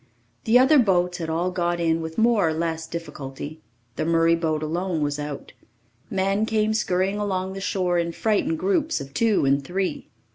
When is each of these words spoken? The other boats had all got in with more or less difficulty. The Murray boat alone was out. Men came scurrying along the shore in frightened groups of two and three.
The 0.45 0.57
other 0.57 0.79
boats 0.79 1.19
had 1.19 1.29
all 1.29 1.51
got 1.51 1.79
in 1.79 2.01
with 2.01 2.17
more 2.17 2.47
or 2.49 2.53
less 2.55 2.87
difficulty. 2.87 3.61
The 3.97 4.03
Murray 4.03 4.33
boat 4.33 4.63
alone 4.63 5.01
was 5.01 5.19
out. 5.19 5.53
Men 6.09 6.47
came 6.47 6.73
scurrying 6.73 7.19
along 7.19 7.53
the 7.53 7.61
shore 7.61 7.99
in 7.99 8.11
frightened 8.11 8.57
groups 8.57 8.99
of 8.99 9.13
two 9.13 9.45
and 9.45 9.63
three. 9.63 10.09